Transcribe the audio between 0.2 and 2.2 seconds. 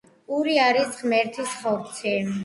პური არის ღმერთის ხორცი